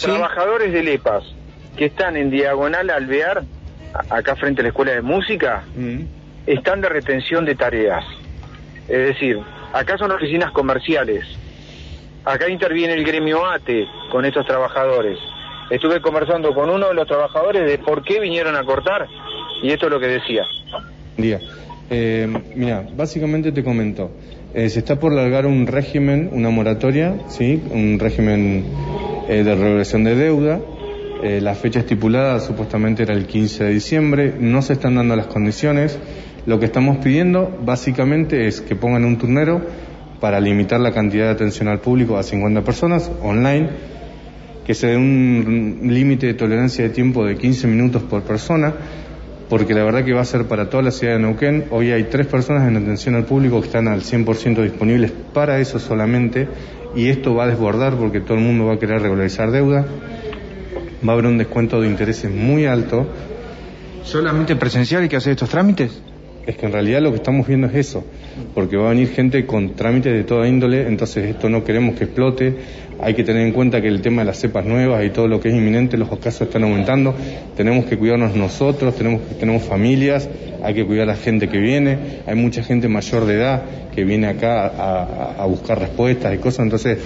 [0.00, 1.24] Trabajadores de LEPAS
[1.76, 3.42] que están en diagonal alvear,
[4.10, 6.00] acá frente a la escuela de música, Mm.
[6.46, 8.04] están de retención de tareas.
[8.88, 9.38] Es decir,
[9.72, 11.24] acá son oficinas comerciales.
[12.24, 15.18] Acá interviene el gremio ATE con estos trabajadores.
[15.70, 19.06] Estuve conversando con uno de los trabajadores de por qué vinieron a cortar
[19.62, 20.42] y esto es lo que decía.
[21.16, 21.38] Día.
[21.88, 24.10] Eh, mira, básicamente te comento.
[24.54, 27.62] Eh, se está por largar un régimen, una moratoria, ¿sí?
[27.70, 28.64] Un régimen
[29.30, 30.60] eh, de regulación de deuda.
[31.22, 34.34] Eh, la fecha estipulada supuestamente era el 15 de diciembre.
[34.40, 35.96] No se están dando las condiciones.
[36.46, 39.62] Lo que estamos pidiendo básicamente es que pongan un turnero
[40.18, 43.68] para limitar la cantidad de atención al público a 50 personas online,
[44.66, 48.74] que se dé un límite de tolerancia de tiempo de 15 minutos por persona,
[49.48, 51.66] porque la verdad que va a ser para toda la ciudad de Neuquén.
[51.70, 55.78] Hoy hay tres personas en atención al público que están al 100% disponibles para eso
[55.78, 56.48] solamente,
[56.94, 59.86] y esto va a desbordar porque todo el mundo va a querer regularizar deuda.
[61.06, 63.06] Va a haber un descuento de intereses muy alto.
[64.04, 66.02] ¿Solamente presencial hay que hacer estos trámites?
[66.46, 68.04] Es que en realidad lo que estamos viendo es eso,
[68.54, 72.04] porque va a venir gente con trámites de toda índole, entonces esto no queremos que
[72.04, 72.54] explote.
[73.02, 75.40] Hay que tener en cuenta que el tema de las cepas nuevas y todo lo
[75.40, 77.14] que es inminente, los casos están aumentando.
[77.56, 80.28] Tenemos que cuidarnos nosotros, tenemos tenemos familias,
[80.62, 81.98] hay que cuidar a la gente que viene.
[82.26, 83.62] Hay mucha gente mayor de edad
[83.94, 84.66] que viene acá
[85.38, 86.98] a, buscar respuestas y cosas, entonces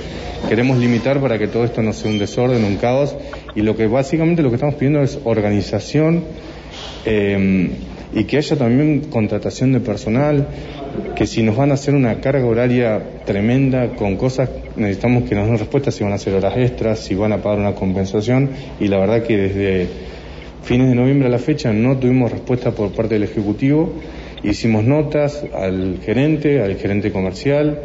[0.48, 3.16] queremos limitar para que todo esto no sea un desorden, un caos.
[3.54, 6.24] Y lo que básicamente lo que estamos pidiendo es organización.
[7.04, 7.70] Eh,
[8.14, 10.46] y que haya también contratación de personal,
[11.16, 15.48] que si nos van a hacer una carga horaria tremenda con cosas, necesitamos que nos
[15.48, 18.88] den respuesta si van a hacer horas extras, si van a pagar una compensación, y
[18.88, 19.88] la verdad que desde
[20.62, 23.92] fines de noviembre a la fecha no tuvimos respuesta por parte del Ejecutivo,
[24.44, 27.78] hicimos notas al gerente, al gerente comercial,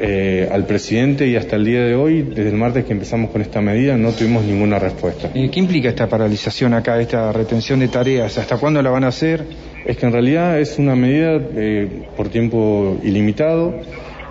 [0.00, 3.42] eh, al presidente y hasta el día de hoy, desde el martes que empezamos con
[3.42, 5.30] esta medida, no tuvimos ninguna respuesta.
[5.34, 8.38] Eh, ¿Qué implica esta paralización acá, esta retención de tareas?
[8.38, 9.44] ¿Hasta cuándo la van a hacer?
[9.84, 13.74] Es que en realidad es una medida eh, por tiempo ilimitado.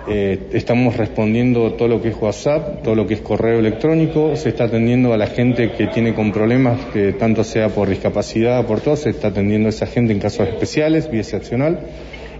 [0.08, 4.48] Eh, estamos respondiendo todo lo que es WhatsApp, todo lo que es correo electrónico, se
[4.48, 8.80] está atendiendo a la gente que tiene con problemas, que tanto sea por discapacidad, por
[8.80, 11.80] todo, se está atendiendo a esa gente en casos especiales, vía excepcional,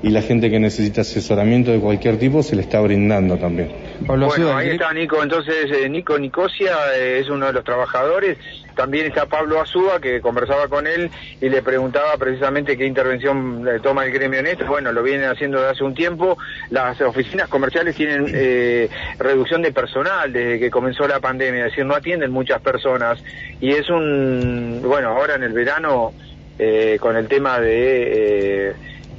[0.02, 3.70] y la gente que necesita asesoramiento de cualquier tipo se le está brindando también.
[4.06, 8.38] Pablo Bueno, ahí está Nico, entonces eh, Nico Nicosia eh, es uno de los trabajadores,
[8.74, 11.10] también está Pablo Azúa que conversaba con él
[11.40, 15.28] y le preguntaba precisamente qué intervención eh, toma el gremio en esto, bueno, lo vienen
[15.28, 16.38] haciendo desde hace un tiempo,
[16.70, 21.84] las oficinas comerciales tienen eh, reducción de personal desde que comenzó la pandemia, es decir,
[21.84, 23.22] no atienden muchas personas.
[23.60, 26.12] Y es un, bueno, ahora en el verano
[26.58, 28.74] eh, con el tema de, eh,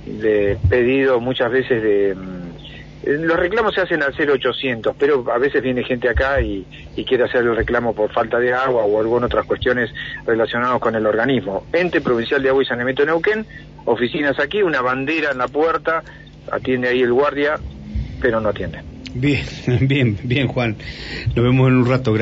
[0.06, 2.16] de pedido muchas veces de...
[2.16, 7.04] mm, Los reclamos se hacen al 0800, pero a veces viene gente acá y, y
[7.06, 9.90] quiere hacer el reclamo por falta de agua o algunas otras cuestiones
[10.26, 11.66] relacionadas con el organismo.
[11.74, 13.46] Ente Provincial de Agua y Saneamiento Neuquén,
[13.86, 16.04] oficinas aquí, una bandera en la puerta,
[16.52, 17.60] atiende ahí el guardia,
[18.22, 18.80] pero no atiende.
[19.14, 19.44] Bien,
[19.82, 20.78] bien, bien, Juan.
[21.36, 22.14] Nos vemos en un rato.
[22.14, 22.20] Gracias.